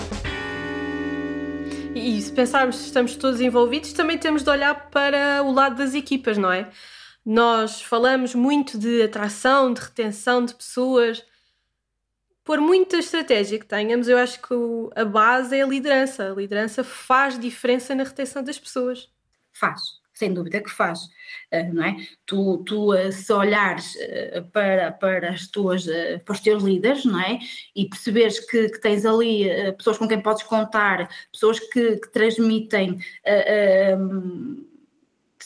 se 2.41 2.47
pensarmos 2.47 2.77
que 2.77 2.85
estamos 2.85 3.17
todos 3.17 3.41
envolvidos, 3.41 3.93
também 3.93 4.17
temos 4.17 4.43
de 4.43 4.49
olhar 4.49 4.89
para 4.91 5.43
o 5.43 5.53
lado 5.53 5.77
das 5.77 5.95
equipas, 5.95 6.39
não 6.39 6.51
é? 6.51 6.71
Nós 7.25 7.83
falamos 7.83 8.35
muito 8.35 8.79
de 8.79 9.03
atração, 9.03 9.75
de 9.75 9.81
retenção 9.81 10.45
de 10.45 10.55
pessoas. 10.55 11.23
Por 12.43 12.59
muita 12.59 12.97
estratégia 12.97 13.59
que 13.59 13.67
tenhamos, 13.67 14.09
eu 14.09 14.17
acho 14.17 14.41
que 14.41 14.55
a 14.97 15.05
base 15.05 15.55
é 15.55 15.63
a 15.63 15.67
liderança. 15.67 16.33
A 16.33 16.35
liderança 16.35 16.83
faz 16.83 17.39
diferença 17.39 17.95
na 17.95 18.05
retenção 18.05 18.43
das 18.43 18.59
pessoas. 18.59 19.11
Faz 19.53 20.00
sem 20.21 20.35
dúvida 20.35 20.61
que 20.61 20.71
faz, 20.71 21.09
eh, 21.51 21.65
não 21.65 21.83
é? 21.83 21.97
Tu, 22.27 22.59
tu 22.65 22.93
eh, 22.93 23.11
se 23.11 23.33
olhares 23.33 23.97
eh, 23.99 24.45
para, 24.53 24.93
para, 24.93 25.31
as 25.31 25.47
tuas, 25.47 25.87
para 26.25 26.33
os 26.33 26.41
teus 26.41 26.63
líderes, 26.63 27.07
não 27.07 27.19
é? 27.19 27.39
E 27.75 27.89
perceberes 27.89 28.39
que, 28.39 28.69
que 28.69 28.81
tens 28.81 29.07
ali 29.07 29.49
pessoas 29.79 29.97
com 29.97 30.07
quem 30.07 30.21
podes 30.21 30.43
contar, 30.43 31.09
pessoas 31.33 31.59
que, 31.59 31.97
que 31.97 32.13
transmitem. 32.13 32.99
Uh, 33.27 33.97
uh, 33.97 34.71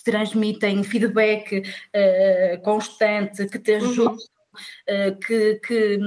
transmitem 0.05 0.85
feedback 0.85 1.63
uh, 1.63 2.61
constante, 2.63 3.47
que 3.47 3.59
te 3.59 3.73
uhum. 3.73 3.89
ajudam, 3.89 4.13
uhum. 4.13 5.19
que, 5.27 5.55
que 5.67 5.99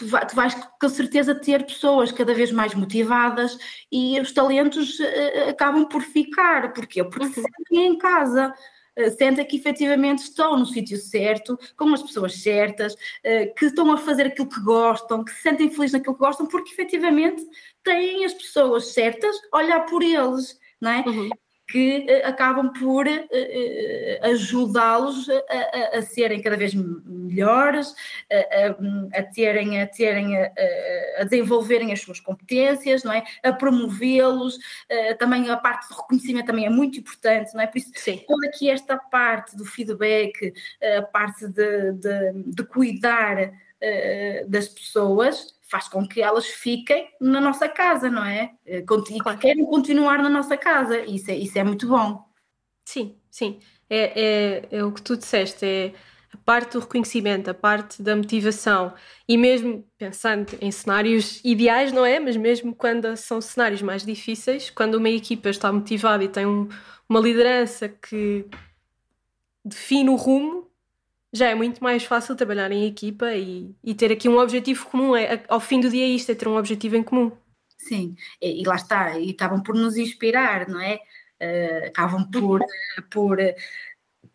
tu, 0.00 0.06
vai, 0.06 0.26
tu 0.26 0.34
vais 0.34 0.54
com 0.80 0.88
certeza 0.88 1.34
ter 1.34 1.64
pessoas 1.64 2.10
cada 2.10 2.34
vez 2.34 2.50
mais 2.50 2.74
motivadas 2.74 3.56
e 3.92 4.18
os 4.18 4.32
talentos 4.32 4.98
uh, 4.98 5.50
acabam 5.50 5.86
por 5.86 6.02
ficar. 6.02 6.72
Porquê? 6.72 7.04
Porque 7.04 7.28
se 7.28 7.42
sentem 7.42 7.86
em 7.86 7.98
casa. 7.98 8.52
sentem 9.16 9.44
que 9.46 9.56
efetivamente 9.56 10.18
estão 10.18 10.58
no 10.58 10.66
sítio 10.66 10.96
certo, 10.96 11.58
com 11.76 11.94
as 11.94 12.02
pessoas 12.02 12.34
certas, 12.42 12.96
que 13.56 13.66
estão 13.66 13.92
a 13.92 13.96
fazer 13.96 14.26
aquilo 14.26 14.48
que 14.48 14.60
gostam, 14.60 15.24
que 15.24 15.30
se 15.32 15.42
sentem 15.42 15.70
felizes 15.70 15.92
naquilo 15.92 16.14
que 16.14 16.20
gostam, 16.20 16.46
porque 16.46 16.72
efetivamente 16.72 17.42
têm 17.84 18.24
as 18.24 18.34
pessoas 18.34 18.92
certas 18.92 19.36
a 19.52 19.58
olhar 19.58 19.86
por 19.86 20.02
eles, 20.02 20.58
não 20.80 20.90
é? 20.90 21.04
Uhum 21.06 21.30
que 21.70 22.06
uh, 22.08 22.28
acabam 22.28 22.72
por 22.72 23.06
uh, 23.06 23.20
ajudá-los 24.22 25.28
a, 25.28 25.34
a, 25.34 25.98
a, 25.98 26.02
serem 26.02 26.42
cada 26.42 26.56
vez 26.56 26.74
melhores, 26.74 27.94
a, 28.30 29.18
a 29.18 29.22
terem, 29.22 29.80
a, 29.80 29.86
terem 29.86 30.36
a, 30.36 31.24
desenvolverem 31.24 31.92
as 31.92 32.00
suas 32.00 32.18
competências, 32.18 33.04
não 33.04 33.12
é? 33.12 33.22
A 33.42 33.52
promovê-los, 33.52 34.58
também 35.18 35.48
a 35.48 35.56
parte 35.56 35.88
do 35.88 35.94
reconhecimento 35.94 36.46
também 36.46 36.66
é 36.66 36.70
muito 36.70 36.98
importante, 36.98 37.54
não 37.54 37.60
é? 37.60 37.66
Por 37.66 37.78
isso, 37.78 37.92
Sim. 37.94 38.22
toda 38.26 38.48
aqui 38.48 38.68
esta 38.68 38.96
parte 38.96 39.56
do 39.56 39.64
feedback, 39.64 40.52
a 40.98 41.02
parte 41.02 41.46
de, 41.46 41.92
de, 41.92 42.32
de 42.46 42.64
cuidar 42.64 43.52
das 44.48 44.68
pessoas, 44.68 45.54
faz 45.70 45.88
com 45.88 46.06
que 46.06 46.20
elas 46.20 46.46
fiquem 46.46 47.08
na 47.20 47.40
nossa 47.40 47.68
casa, 47.68 48.10
não 48.10 48.24
é? 48.24 48.52
Eh, 48.66 48.80
e 48.80 49.18
claro. 49.18 49.38
querem 49.38 49.64
continuar 49.64 50.20
na 50.22 50.28
nossa 50.28 50.56
casa. 50.56 50.98
Isso 51.00 51.30
é, 51.30 51.36
isso 51.36 51.58
é 51.58 51.62
muito 51.62 51.86
bom. 51.86 52.24
Sim, 52.84 53.16
sim. 53.30 53.60
É, 53.88 54.68
é, 54.72 54.78
é 54.78 54.84
o 54.84 54.92
que 54.92 55.00
tu 55.00 55.16
disseste, 55.16 55.64
é 55.64 55.92
a 56.32 56.36
parte 56.38 56.72
do 56.72 56.80
reconhecimento, 56.80 57.50
a 57.50 57.54
parte 57.54 58.02
da 58.02 58.14
motivação 58.14 58.92
e 59.28 59.36
mesmo 59.36 59.84
pensando 59.98 60.56
em 60.60 60.70
cenários 60.70 61.40
ideais, 61.44 61.92
não 61.92 62.04
é? 62.04 62.20
Mas 62.20 62.36
mesmo 62.36 62.74
quando 62.74 63.16
são 63.16 63.40
cenários 63.40 63.82
mais 63.82 64.04
difíceis, 64.04 64.70
quando 64.70 64.94
uma 64.94 65.08
equipa 65.08 65.50
está 65.50 65.72
motivada 65.72 66.22
e 66.22 66.28
tem 66.28 66.46
um, 66.46 66.68
uma 67.08 67.20
liderança 67.20 67.88
que 67.88 68.46
define 69.64 70.08
o 70.08 70.16
rumo, 70.16 70.69
já 71.32 71.48
é 71.48 71.54
muito 71.54 71.82
mais 71.82 72.04
fácil 72.04 72.34
trabalhar 72.34 72.72
em 72.72 72.86
equipa 72.86 73.32
e, 73.32 73.74
e 73.84 73.94
ter 73.94 74.10
aqui 74.10 74.28
um 74.28 74.38
objetivo 74.38 74.86
comum. 74.86 75.16
É, 75.16 75.42
ao 75.48 75.60
fim 75.60 75.80
do 75.80 75.88
dia, 75.88 76.04
é 76.04 76.08
isto 76.08 76.32
é 76.32 76.34
ter 76.34 76.48
um 76.48 76.56
objetivo 76.56 76.96
em 76.96 77.02
comum. 77.02 77.30
Sim, 77.78 78.14
e, 78.40 78.60
e 78.62 78.64
lá 78.64 78.76
está, 78.76 79.18
e 79.18 79.30
acabam 79.30 79.62
por 79.62 79.74
nos 79.74 79.96
inspirar, 79.96 80.68
não 80.68 80.80
é? 80.80 81.00
Uh, 81.40 81.86
acabam 81.86 82.30
por, 82.30 82.60
por, 83.10 83.38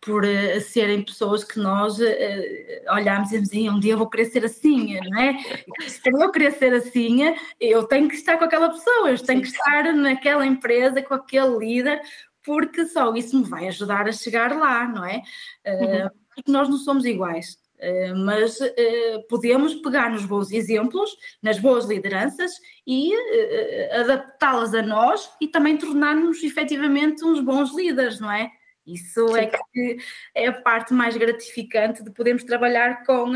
por 0.00 0.24
uh, 0.24 0.60
serem 0.60 1.04
pessoas 1.04 1.44
que 1.44 1.60
nós 1.60 2.00
uh, 2.00 2.92
olhamos 2.92 3.30
e 3.30 3.40
dizemos, 3.40 3.74
um 3.74 3.78
dia 3.78 3.92
eu 3.92 3.98
vou 3.98 4.10
querer 4.10 4.24
ser 4.24 4.44
assim, 4.44 4.98
não 4.98 5.20
é? 5.20 5.38
Se 5.86 6.00
eu 6.10 6.32
querer 6.32 6.52
ser 6.52 6.74
assim, 6.74 7.20
eu 7.60 7.84
tenho 7.84 8.08
que 8.08 8.16
estar 8.16 8.36
com 8.36 8.44
aquela 8.44 8.70
pessoa, 8.70 9.10
eu 9.10 9.18
tenho 9.18 9.42
que 9.42 9.48
estar 9.48 9.92
naquela 9.92 10.44
empresa, 10.44 11.00
com 11.02 11.14
aquele 11.14 11.56
líder, 11.58 12.00
porque 12.42 12.84
só 12.86 13.14
isso 13.14 13.38
me 13.38 13.44
vai 13.44 13.68
ajudar 13.68 14.08
a 14.08 14.12
chegar 14.12 14.56
lá, 14.56 14.88
não 14.88 15.04
é? 15.04 15.22
Uhum 15.64 16.25
porque 16.36 16.52
nós 16.52 16.68
não 16.68 16.76
somos 16.76 17.04
iguais. 17.04 17.58
Uh, 17.76 18.16
mas 18.16 18.58
uh, 18.58 19.26
podemos 19.28 19.74
pegar 19.74 20.10
nos 20.10 20.24
bons 20.24 20.50
exemplos, 20.50 21.10
nas 21.42 21.58
boas 21.58 21.84
lideranças 21.84 22.52
e 22.86 23.14
uh, 23.14 24.00
adaptá-las 24.00 24.72
a 24.72 24.80
nós 24.80 25.30
e 25.40 25.48
também 25.48 25.76
tornar-nos 25.76 26.42
efetivamente 26.42 27.22
uns 27.24 27.40
bons 27.40 27.74
líderes, 27.74 28.18
não 28.18 28.30
é? 28.30 28.50
Isso 28.86 29.28
Sim. 29.28 29.38
é 29.38 29.46
que 29.46 29.98
é 30.34 30.46
a 30.46 30.52
parte 30.52 30.94
mais 30.94 31.16
gratificante 31.16 32.02
de 32.02 32.10
podermos 32.10 32.44
trabalhar 32.44 33.04
com 33.04 33.32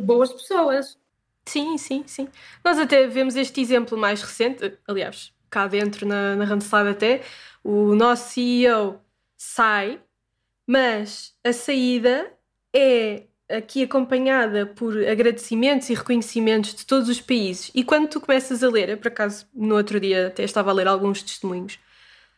boas 0.00 0.32
pessoas. 0.32 0.98
Sim, 1.44 1.76
sim, 1.76 2.02
sim. 2.06 2.28
Nós 2.64 2.78
até 2.78 3.06
vemos 3.06 3.36
este 3.36 3.60
exemplo 3.60 3.98
mais 3.98 4.22
recente, 4.22 4.72
aliás, 4.88 5.34
cá 5.50 5.66
dentro 5.66 6.06
na, 6.06 6.34
na 6.34 6.46
Randstad 6.46 6.88
até, 6.88 7.22
o 7.62 7.94
nosso 7.94 8.30
CEO 8.30 8.98
sai, 9.36 10.00
mas 10.66 11.34
a 11.44 11.52
saída 11.52 12.35
é 12.76 13.22
aqui 13.48 13.84
acompanhada 13.84 14.66
por 14.66 14.96
agradecimentos 15.06 15.88
e 15.88 15.94
reconhecimentos 15.94 16.74
de 16.74 16.84
todos 16.84 17.08
os 17.08 17.20
países. 17.20 17.70
E 17.74 17.82
quando 17.82 18.08
tu 18.08 18.20
começas 18.20 18.62
a 18.62 18.68
ler, 18.68 18.96
por 18.98 19.08
acaso 19.08 19.46
no 19.54 19.76
outro 19.76 19.98
dia 19.98 20.26
até 20.26 20.42
estava 20.44 20.70
a 20.70 20.74
ler 20.74 20.86
alguns 20.86 21.22
testemunhos, 21.22 21.78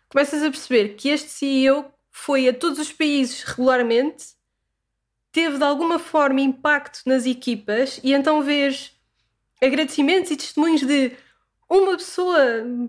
começas 0.09 0.42
a 0.42 0.50
perceber 0.50 0.90
que 0.90 1.09
este 1.09 1.28
CEO 1.28 1.87
foi 2.11 2.49
a 2.49 2.54
todos 2.54 2.78
os 2.78 2.92
países 2.92 3.42
regularmente, 3.42 4.26
teve 5.33 5.59
de 5.59 5.64
alguma 5.64 5.99
forma 5.99 6.40
impacto 6.40 7.00
nas 7.04 7.26
equipas 7.26 8.00
e 8.04 8.12
então 8.12 8.42
vês 8.42 8.92
agradecimentos 9.61 10.30
e 10.30 10.37
testemunhos 10.37 10.83
de 10.83 11.12
uma 11.68 11.96
pessoa, 11.96 12.38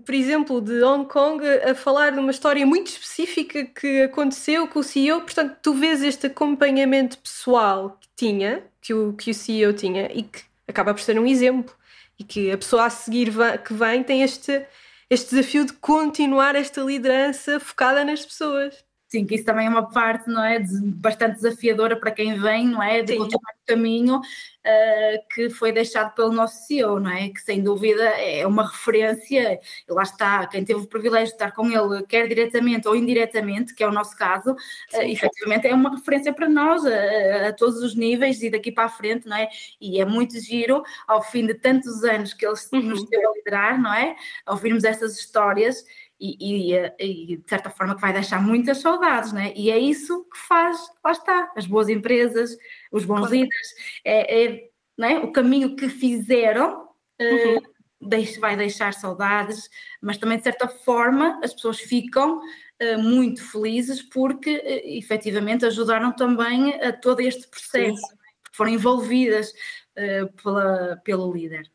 por 0.04 0.14
exemplo, 0.14 0.60
de 0.60 0.82
Hong 0.82 1.06
Kong 1.06 1.44
a 1.46 1.74
falar 1.74 2.12
de 2.12 2.18
uma 2.18 2.30
história 2.30 2.64
muito 2.64 2.88
específica 2.88 3.64
que 3.64 4.02
aconteceu 4.02 4.66
com 4.68 4.78
o 4.78 4.82
CEO, 4.82 5.20
portanto, 5.20 5.58
tu 5.62 5.74
vês 5.74 6.02
este 6.02 6.28
acompanhamento 6.28 7.18
pessoal 7.18 7.98
que 8.00 8.08
tinha, 8.16 8.64
que 8.80 8.94
o, 8.94 9.12
que 9.12 9.30
o 9.30 9.34
CEO 9.34 9.72
tinha, 9.74 10.10
e 10.12 10.22
que 10.22 10.42
acaba 10.66 10.94
por 10.94 11.00
ser 11.02 11.18
um 11.18 11.26
exemplo, 11.26 11.74
e 12.18 12.24
que 12.24 12.50
a 12.50 12.56
pessoa 12.56 12.86
a 12.86 12.90
seguir 12.90 13.30
que 13.64 13.74
vem 13.74 14.02
tem 14.02 14.22
este, 14.22 14.64
este 15.10 15.34
desafio 15.34 15.66
de 15.66 15.74
continuar 15.74 16.56
esta 16.56 16.80
liderança 16.80 17.60
focada 17.60 18.04
nas 18.04 18.24
pessoas. 18.24 18.82
Sim, 19.10 19.26
que 19.26 19.34
isso 19.34 19.44
também 19.44 19.66
é 19.66 19.68
uma 19.68 19.90
parte, 19.90 20.30
não 20.30 20.44
é, 20.44 20.60
bastante 20.94 21.34
desafiadora 21.34 21.98
para 21.98 22.12
quem 22.12 22.38
vem, 22.38 22.68
não 22.68 22.80
é, 22.80 23.02
de 23.02 23.14
Sim. 23.14 23.18
continuar 23.18 23.52
o 23.60 23.66
caminho 23.66 24.18
uh, 24.18 25.34
que 25.34 25.50
foi 25.50 25.72
deixado 25.72 26.14
pelo 26.14 26.30
nosso 26.30 26.64
CEO, 26.64 27.00
não 27.00 27.10
é, 27.10 27.28
que 27.28 27.40
sem 27.40 27.60
dúvida 27.60 28.04
é 28.04 28.46
uma 28.46 28.68
referência, 28.68 29.58
e 29.88 29.92
lá 29.92 30.04
está, 30.04 30.46
quem 30.46 30.64
teve 30.64 30.78
o 30.82 30.86
privilégio 30.86 31.26
de 31.26 31.32
estar 31.32 31.50
com 31.50 31.66
ele, 31.66 32.06
quer 32.06 32.28
diretamente 32.28 32.86
ou 32.86 32.94
indiretamente, 32.94 33.74
que 33.74 33.82
é 33.82 33.88
o 33.88 33.92
nosso 33.92 34.16
caso, 34.16 34.52
uh, 34.52 35.02
efetivamente 35.02 35.66
é 35.66 35.74
uma 35.74 35.90
referência 35.90 36.32
para 36.32 36.48
nós, 36.48 36.86
a, 36.86 37.48
a, 37.48 37.52
todos 37.52 37.82
os 37.82 37.96
níveis 37.96 38.40
e 38.44 38.48
daqui 38.48 38.70
para 38.70 38.84
a 38.84 38.88
frente, 38.88 39.26
não 39.26 39.36
é, 39.36 39.48
e 39.80 40.00
é 40.00 40.04
muito 40.04 40.38
giro, 40.38 40.84
ao 41.08 41.20
fim 41.20 41.44
de 41.46 41.54
tantos 41.54 42.04
anos 42.04 42.32
que 42.32 42.46
ele 42.46 42.54
uhum. 42.74 42.82
nos 42.82 43.02
teve 43.06 43.26
a 43.26 43.32
liderar, 43.32 43.82
não 43.82 43.92
é, 43.92 44.14
ouvirmos 44.46 44.84
estas 44.84 45.18
histórias, 45.18 45.84
e, 46.20 46.74
e, 46.74 46.74
e, 46.98 47.36
de 47.38 47.48
certa 47.48 47.70
forma 47.70 47.94
que 47.94 48.00
vai 48.00 48.12
deixar 48.12 48.42
muitas 48.42 48.78
saudades, 48.78 49.32
né? 49.32 49.52
E 49.56 49.70
é 49.70 49.78
isso 49.78 50.24
que 50.24 50.38
faz, 50.38 50.78
lá 51.02 51.12
está, 51.12 51.50
as 51.56 51.66
boas 51.66 51.88
empresas, 51.88 52.56
os 52.92 53.04
bons 53.04 53.20
claro. 53.20 53.34
líderes, 53.34 53.74
é, 54.04 54.44
é 54.44 54.70
né? 54.98 55.18
o 55.20 55.32
caminho 55.32 55.74
que 55.74 55.88
fizeram 55.88 56.88
uhum. 57.18 57.56
uh, 57.56 57.62
deixe, 58.00 58.38
vai 58.38 58.54
deixar 58.54 58.92
saudades, 58.92 59.70
mas 60.00 60.18
também 60.18 60.36
de 60.36 60.44
certa 60.44 60.68
forma 60.68 61.40
as 61.42 61.54
pessoas 61.54 61.80
ficam 61.80 62.38
uh, 62.38 62.98
muito 62.98 63.42
felizes 63.42 64.02
porque 64.02 64.56
uh, 64.58 64.98
efetivamente 64.98 65.64
ajudaram 65.64 66.12
também 66.12 66.74
a 66.82 66.92
todo 66.92 67.20
este 67.20 67.48
processo, 67.48 67.96
Sim. 67.96 68.16
foram 68.52 68.72
envolvidas 68.72 69.52
uh, 69.96 70.30
pela, 70.42 71.00
pelo 71.02 71.32
líder. 71.32 71.70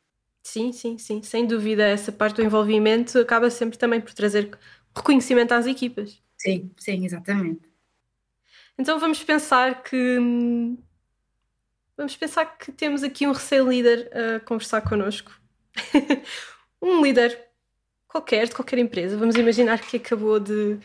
Sim, 0.46 0.72
sim, 0.72 0.98
sim, 1.00 1.24
sem 1.24 1.48
dúvida. 1.48 1.84
Essa 1.84 2.12
parte 2.12 2.36
do 2.36 2.44
envolvimento 2.44 3.18
acaba 3.18 3.50
sempre 3.50 3.80
também 3.80 4.00
por 4.00 4.14
trazer 4.14 4.56
reconhecimento 4.96 5.54
às 5.54 5.66
equipas. 5.66 6.22
Sim, 6.38 6.72
sim, 6.78 7.04
exatamente. 7.04 7.68
Então 8.78 9.00
vamos 9.00 9.24
pensar 9.24 9.82
que 9.82 10.20
vamos 11.98 12.16
pensar 12.16 12.46
que 12.46 12.72
temos 12.72 13.02
aqui 13.02 13.26
um 13.26 13.32
receio 13.32 13.68
líder 13.68 14.12
a 14.16 14.40
conversar 14.42 14.82
connosco. 14.82 15.32
um 16.80 17.02
líder 17.02 17.40
qualquer, 18.08 18.48
de 18.48 18.56
qualquer 18.56 18.78
empresa. 18.80 19.18
Vamos 19.18 19.36
imaginar 19.36 19.80
que 19.80 19.98
acabou 19.98 20.40
de, 20.40 20.78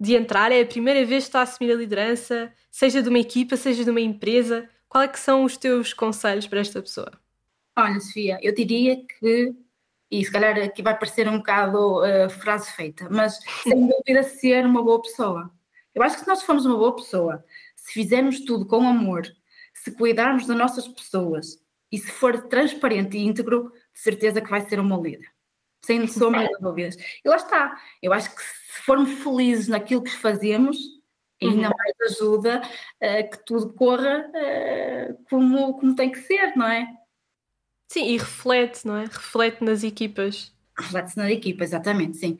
de 0.00 0.16
entrar, 0.16 0.50
é 0.50 0.62
a 0.62 0.66
primeira 0.66 1.04
vez 1.06 1.24
que 1.24 1.28
está 1.28 1.40
a 1.40 1.42
assumir 1.42 1.72
a 1.72 1.76
liderança, 1.76 2.52
seja 2.72 3.02
de 3.02 3.08
uma 3.08 3.20
equipa, 3.20 3.56
seja 3.56 3.84
de 3.84 3.90
uma 3.90 4.00
empresa. 4.00 4.68
Quais 4.88 5.08
é 5.08 5.12
que 5.12 5.20
são 5.20 5.44
os 5.44 5.56
teus 5.56 5.92
conselhos 5.94 6.46
para 6.48 6.60
esta 6.60 6.82
pessoa? 6.82 7.12
Olha, 7.78 8.00
Sofia, 8.00 8.38
eu 8.42 8.54
diria 8.54 8.96
que, 8.96 9.54
e 10.10 10.24
se 10.24 10.32
calhar 10.32 10.56
aqui 10.58 10.82
vai 10.82 10.98
parecer 10.98 11.28
um 11.28 11.36
bocado 11.36 12.00
uh, 12.00 12.30
frase 12.30 12.70
feita, 12.72 13.06
mas 13.10 13.38
sem 13.62 13.74
dúvida 13.86 14.22
ser 14.22 14.64
uma 14.64 14.82
boa 14.82 15.02
pessoa. 15.02 15.50
Eu 15.94 16.02
acho 16.02 16.16
que 16.16 16.22
se 16.22 16.28
nós 16.28 16.42
formos 16.42 16.64
uma 16.64 16.76
boa 16.76 16.96
pessoa, 16.96 17.44
se 17.74 17.92
fizermos 17.92 18.40
tudo 18.40 18.66
com 18.66 18.88
amor, 18.88 19.26
se 19.74 19.92
cuidarmos 19.92 20.46
das 20.46 20.56
nossas 20.56 20.88
pessoas 20.88 21.62
e 21.92 21.98
se 21.98 22.10
for 22.10 22.48
transparente 22.48 23.18
e 23.18 23.24
íntegro, 23.24 23.70
de 23.92 24.00
certeza 24.00 24.40
que 24.40 24.50
vai 24.50 24.62
ser 24.62 24.80
uma 24.80 24.96
líder. 24.96 25.30
Sem 25.84 26.06
sombra 26.08 26.48
de 26.48 26.58
dúvidas. 26.58 26.96
E 26.96 27.28
lá 27.28 27.36
está. 27.36 27.78
Eu 28.02 28.12
acho 28.12 28.34
que 28.34 28.42
se 28.42 28.82
formos 28.82 29.10
felizes 29.22 29.68
naquilo 29.68 30.02
que 30.02 30.10
fazemos, 30.10 30.78
ainda 31.40 31.68
uhum. 31.68 31.74
mais 31.76 32.12
ajuda 32.12 32.62
uh, 32.62 33.30
que 33.30 33.44
tudo 33.44 33.74
corra 33.74 34.26
uh, 34.28 35.24
como, 35.28 35.78
como 35.78 35.94
tem 35.94 36.10
que 36.10 36.18
ser, 36.18 36.56
não 36.56 36.66
é? 36.66 36.88
Sim, 37.88 38.06
e 38.06 38.18
reflete, 38.18 38.86
não 38.86 38.96
é? 38.96 39.04
Reflete 39.04 39.62
nas 39.62 39.84
equipas. 39.84 40.54
Reflete-se 40.78 41.16
nas 41.16 41.30
equipas, 41.30 41.68
exatamente, 41.70 42.18
sim. 42.18 42.36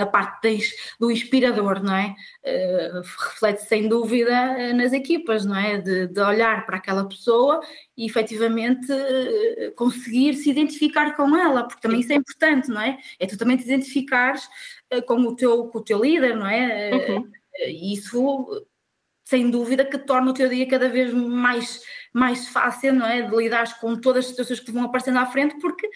A 0.00 0.06
parte 0.06 0.60
do 1.00 1.10
inspirador, 1.10 1.82
não 1.82 1.94
é? 1.94 2.14
reflete 3.02 3.62
sem 3.64 3.88
dúvida 3.88 4.32
eh, 4.32 4.72
nas 4.72 4.92
equipas, 4.92 5.44
não 5.44 5.56
é? 5.56 5.78
De, 5.78 6.06
de, 6.06 6.20
olhar 6.20 6.64
para 6.64 6.76
aquela 6.76 7.08
pessoa 7.08 7.60
e 7.96 8.06
efetivamente 8.06 8.86
eh, 8.92 9.72
conseguir 9.74 10.34
se 10.34 10.50
identificar 10.50 11.16
com 11.16 11.36
ela, 11.36 11.64
porque 11.64 11.80
também 11.82 12.00
isso 12.00 12.12
é 12.12 12.16
importante, 12.16 12.68
não 12.68 12.80
é? 12.80 12.98
É 13.18 13.26
tu 13.26 13.36
também 13.36 13.56
te 13.56 13.64
identificares 13.64 14.48
eh, 14.90 15.00
com 15.00 15.16
o 15.20 15.34
teu, 15.34 15.66
com 15.66 15.78
o 15.78 15.82
teu 15.82 16.00
líder, 16.00 16.36
não 16.36 16.46
é? 16.46 16.90
Uhum. 16.92 17.30
Isso 17.66 18.64
sem 19.24 19.50
dúvida 19.50 19.84
que 19.84 19.98
torna 19.98 20.30
o 20.30 20.34
teu 20.34 20.48
dia 20.48 20.68
cada 20.68 20.88
vez 20.88 21.12
mais, 21.12 21.80
mais 22.12 22.48
fácil, 22.48 22.94
não 22.94 23.06
é? 23.06 23.22
De 23.22 23.34
lidar 23.34 23.80
com 23.80 23.96
todas 23.96 24.24
as 24.24 24.30
situações 24.30 24.60
que 24.60 24.66
te 24.66 24.72
vão 24.72 24.84
aparecendo 24.84 25.18
à 25.18 25.26
frente, 25.26 25.58
porque 25.60 25.88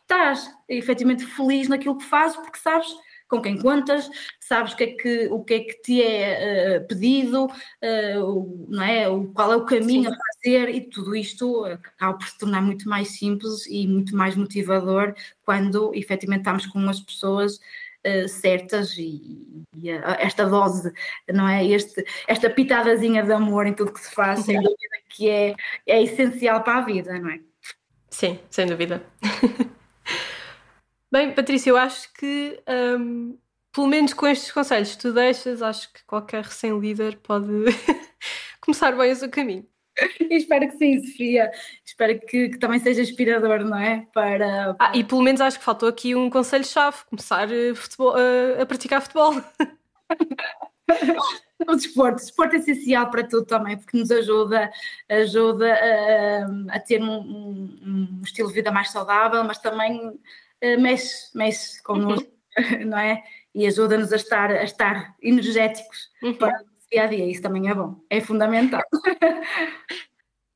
estás 0.00 0.50
efetivamente 0.68 1.24
feliz 1.24 1.68
naquilo 1.68 1.98
que 1.98 2.04
fazes, 2.04 2.36
porque 2.36 2.58
sabes 2.58 2.88
com 3.32 3.40
quem 3.40 3.58
contas, 3.58 4.10
sabes 4.38 4.74
o 4.74 4.76
que 4.76 4.84
é 4.84 4.86
que, 4.88 5.26
o 5.28 5.42
que, 5.42 5.54
é 5.54 5.60
que 5.60 5.82
te 5.82 6.02
é 6.02 6.78
uh, 6.78 6.86
pedido, 6.86 7.46
uh, 7.46 8.66
não 8.68 8.82
é? 8.82 9.08
o, 9.08 9.24
qual 9.32 9.50
é 9.54 9.56
o 9.56 9.64
caminho 9.64 10.10
Sim. 10.10 10.14
a 10.14 10.34
fazer 10.34 10.68
e 10.68 10.82
tudo 10.82 11.16
isto 11.16 11.64
acaba 11.64 12.18
por 12.18 12.28
se 12.28 12.36
tornar 12.36 12.60
muito 12.60 12.86
mais 12.86 13.08
simples 13.16 13.64
e 13.66 13.86
muito 13.86 14.14
mais 14.14 14.36
motivador 14.36 15.14
quando 15.46 15.94
efetivamente 15.94 16.40
estamos 16.40 16.66
com 16.66 16.78
as 16.90 17.00
pessoas 17.00 17.58
uh, 18.06 18.28
certas 18.28 18.96
e, 18.98 19.64
e 19.76 19.90
esta 20.18 20.46
dose, 20.46 20.92
não 21.32 21.48
é? 21.48 21.66
Este, 21.66 22.04
esta 22.26 22.48
pitadazinha 22.50 23.22
de 23.22 23.32
amor 23.32 23.66
em 23.66 23.74
tudo 23.74 23.92
que 23.92 24.00
se 24.00 24.14
faz, 24.14 24.40
sem 24.40 24.56
dúvida 24.56 24.98
que 25.08 25.28
é, 25.28 25.54
é 25.86 26.02
essencial 26.02 26.62
para 26.62 26.78
a 26.78 26.80
vida, 26.82 27.18
não 27.18 27.30
é? 27.30 27.40
Sim, 28.10 28.38
sem 28.50 28.66
dúvida. 28.66 29.02
Bem, 31.10 31.32
Patrícia, 31.34 31.70
eu 31.70 31.76
acho 31.76 32.12
que 32.14 32.58
um, 32.98 33.38
pelo 33.72 33.86
menos 33.86 34.14
com 34.14 34.26
estes 34.26 34.52
conselhos 34.52 34.94
que 34.94 35.02
tu 35.02 35.12
deixas, 35.12 35.62
acho 35.62 35.92
que 35.92 36.04
qualquer 36.04 36.44
recém-líder 36.44 37.18
pode 37.18 37.46
começar 38.60 38.92
bem 38.92 39.12
o 39.12 39.16
seu 39.16 39.30
caminho. 39.30 39.66
espero 40.30 40.68
que 40.68 40.76
sim, 40.76 41.04
Sofia. 41.04 41.50
Espero 41.84 42.18
que, 42.20 42.50
que, 42.50 42.58
também 42.58 42.78
seja 42.78 43.02
inspirador, 43.02 43.64
não 43.64 43.78
é? 43.78 44.06
Para, 44.12 44.74
para... 44.74 44.90
Ah, 44.90 44.96
e 44.96 45.04
pelo 45.04 45.22
menos 45.22 45.40
acho 45.40 45.58
que 45.58 45.64
faltou 45.64 45.88
aqui 45.88 46.14
um 46.14 46.30
conselho-chave: 46.30 46.98
começar 47.08 47.50
eh, 47.52 47.74
futebol, 47.74 48.14
a, 48.14 48.20
eh, 48.20 48.62
a 48.62 48.66
praticar 48.66 49.02
futebol. 49.02 49.34
o 51.68 51.76
desporto, 51.76 52.22
o 52.22 52.24
desporto 52.24 52.56
é 52.56 52.58
essencial 52.58 53.10
para 53.10 53.26
tudo 53.26 53.46
também, 53.46 53.76
porque 53.76 53.96
nos 53.96 54.10
ajuda, 54.10 54.70
ajuda 55.08 55.72
a, 55.72 56.76
a 56.76 56.80
ter 56.80 57.00
um, 57.00 57.10
um, 57.10 57.78
um, 57.82 58.22
estilo 58.22 58.48
de 58.48 58.54
vida 58.54 58.70
mais 58.70 58.90
saudável, 58.90 59.44
mas 59.44 59.58
também 59.58 60.18
eh, 60.60 60.76
mexe, 60.76 61.36
mexe 61.36 61.82
connosco, 61.82 62.28
uhum. 62.58 62.86
não 62.86 62.98
é? 62.98 63.22
E 63.54 63.66
ajuda-nos 63.66 64.12
a 64.12 64.16
estar, 64.16 64.50
a 64.50 64.64
estar 64.64 65.14
energéticos 65.20 66.10
uhum. 66.22 66.34
para 66.34 66.62
o 66.62 66.64
dia 66.90 67.04
a 67.04 67.06
dia. 67.06 67.26
Isso 67.30 67.42
também 67.42 67.68
é 67.68 67.74
bom, 67.74 68.00
é 68.08 68.20
fundamental. 68.20 68.82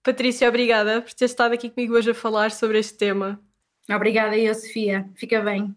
Patrícia, 0.06 0.48
obrigada 0.48 1.02
por 1.02 1.12
ter 1.12 1.24
estado 1.24 1.52
aqui 1.52 1.68
comigo 1.68 1.94
hoje 1.94 2.12
a 2.12 2.14
falar 2.14 2.52
sobre 2.52 2.78
este 2.78 2.94
tema. 2.94 3.40
Obrigada 3.90 4.38
eu, 4.38 4.54
Sofia. 4.54 5.04
Fica 5.16 5.40
bem. 5.40 5.74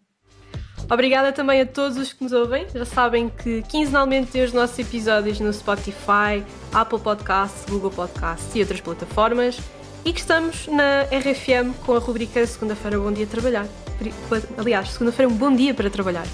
Obrigada 0.88 1.32
também 1.32 1.62
a 1.62 1.66
todos 1.66 1.98
os 1.98 2.14
que 2.14 2.24
nos 2.24 2.32
ouvem. 2.32 2.68
Já 2.72 2.86
sabem 2.86 3.28
que 3.28 3.64
quinzenalmente 3.64 4.30
tem 4.30 4.44
os 4.44 4.54
nossos 4.54 4.78
episódios 4.78 5.40
no 5.40 5.52
Spotify, 5.52 6.46
Apple 6.72 7.00
Podcasts, 7.00 7.66
Google 7.68 7.90
Podcasts 7.90 8.54
e 8.54 8.60
outras 8.60 8.80
plataformas 8.82 9.60
e 10.06 10.14
que 10.14 10.20
estamos 10.20 10.68
na 10.68 11.06
RFM 11.06 11.76
com 11.84 11.96
a 11.96 12.00
rubrica 12.00 12.46
Segunda-feira 12.46 13.00
Bom 13.00 13.12
Dia 13.12 13.26
Trabalhar. 13.26 13.66
Aliás, 14.60 14.92
segunda-feira 14.92 15.32
é 15.32 15.34
um 15.34 15.38
bom 15.38 15.56
dia 15.56 15.74
para 15.74 15.90
trabalhar. 15.90 16.28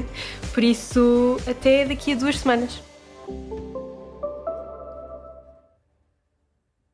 Por 0.54 0.64
isso, 0.64 1.36
até 1.46 1.84
daqui 1.84 2.12
a 2.12 2.16
duas 2.16 2.38
semanas. 2.38 2.80